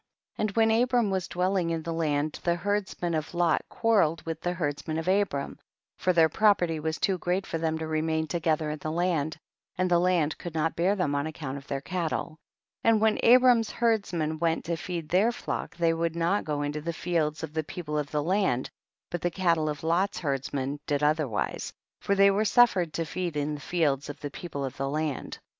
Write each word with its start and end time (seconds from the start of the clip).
And 0.35 0.49
when 0.55 0.71
Abram 0.71 1.11
was 1.11 1.27
dwel 1.27 1.53
ling 1.53 1.69
in 1.69 1.83
the 1.83 1.93
land 1.93 2.39
the 2.43 2.55
herdsmen 2.55 3.13
of 3.13 3.35
Lot 3.35 3.61
quarrelled 3.69 4.23
with 4.25 4.41
the 4.41 4.53
herdsmen 4.53 4.97
of 4.97 5.07
Abram, 5.07 5.59
for 5.99 6.11
their 6.11 6.27
property 6.27 6.79
was 6.79 6.97
too 6.97 7.19
great 7.19 7.45
for 7.45 7.59
them 7.59 7.77
to 7.77 7.85
remain 7.85 8.25
together 8.25 8.71
in 8.71 8.79
the 8.79 8.89
land, 8.91 9.37
and 9.77 9.91
the 9.91 9.99
land 9.99 10.39
could 10.39 10.55
not 10.55 10.75
bear 10.75 10.95
them 10.95 11.13
on 11.13 11.27
account 11.27 11.59
of 11.59 11.67
their 11.67 11.81
cattle. 11.81 12.39
37. 12.81 12.89
And 12.93 12.99
when 12.99 13.17
Abraiu's 13.17 13.69
herdsmen 13.69 14.39
went 14.39 14.65
to 14.65 14.75
feed 14.75 15.07
tlieir 15.07 15.31
flock 15.31 15.77
they 15.77 15.93
would 15.93 16.15
not 16.15 16.45
go 16.45 16.63
into 16.63 16.81
the 16.81 16.93
fields 16.93 17.43
of 17.43 17.53
the 17.53 17.63
people 17.63 17.95
of 17.99 18.09
the 18.09 18.23
land, 18.23 18.71
but 19.11 19.21
the 19.21 19.29
cattle 19.29 19.69
of 19.69 19.83
Lot's 19.83 20.17
herdsmen 20.17 20.79
did 20.87 21.03
otherwise, 21.03 21.71
for 21.99 22.15
they 22.15 22.31
were 22.31 22.43
suffered 22.43 22.91
to 22.93 23.05
feed 23.05 23.37
in 23.37 23.53
the 23.53 23.61
fields 23.61 24.09
of 24.09 24.19
the 24.21 24.31
people 24.31 24.65
of 24.65 24.77
the 24.77 24.89
land. 24.89 25.37